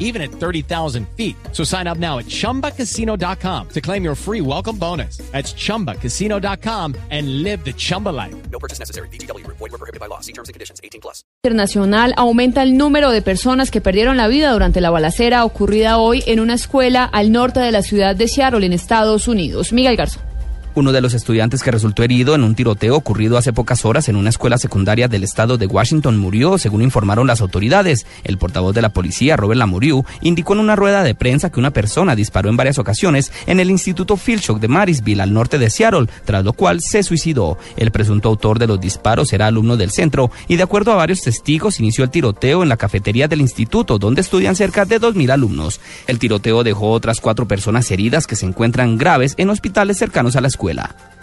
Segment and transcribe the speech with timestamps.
[0.00, 1.36] even at 30,000 feet.
[1.52, 5.18] So sign up now at chumbacasino.com to claim your free welcome bonus.
[5.30, 8.34] That's chumbacasino.com and live the Chumba life.
[8.50, 9.08] No purchase necessary.
[9.10, 9.46] BGW.
[9.46, 10.20] Void were prohibited by law.
[10.20, 10.80] See terms and conditions.
[10.82, 11.22] 18 plus.
[11.42, 16.22] internacional aumenta el número de personas que perdieron la vida durante la balacera ocurrida hoy
[16.26, 19.72] en una escuela al norte de la ciudad de Seattle, en Estados Unidos.
[19.72, 20.29] Miguel Garzón.
[20.72, 24.14] Uno de los estudiantes que resultó herido en un tiroteo ocurrido hace pocas horas en
[24.14, 28.06] una escuela secundaria del estado de Washington murió, según informaron las autoridades.
[28.22, 31.72] El portavoz de la policía, Robert Lamuriu, indicó en una rueda de prensa que una
[31.72, 36.06] persona disparó en varias ocasiones en el Instituto Philshock de Marysville, al norte de Seattle,
[36.24, 37.58] tras lo cual se suicidó.
[37.76, 41.22] El presunto autor de los disparos era alumno del centro y, de acuerdo a varios
[41.22, 45.80] testigos, inició el tiroteo en la cafetería del instituto, donde estudian cerca de 2.000 alumnos.
[46.06, 50.40] El tiroteo dejó otras cuatro personas heridas que se encuentran graves en hospitales cercanos a
[50.40, 50.48] la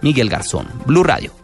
[0.00, 1.37] Miguel Garzón, Blue Radio.